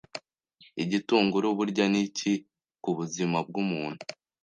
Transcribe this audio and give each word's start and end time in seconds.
Igitunguru 0.83 1.47
burya 1.57 1.85
niki 1.91 2.33
kubuzima 2.83 3.37
bw'umuntu 3.47 4.03